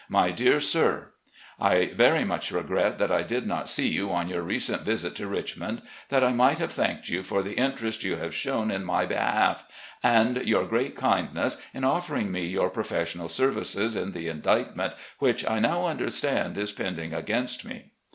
[0.17, 1.09] "My Dear Sir:
[1.59, 5.27] I very much regret that I did not see you on your recent visit to
[5.27, 9.05] Richmond, that I might have thanked you for the interest you have shown in my
[9.05, 9.63] behalf,
[10.01, 15.47] and your great kindness in offering me your pro fessional services in the indictment which
[15.47, 17.91] I now tmder stand is pending against me.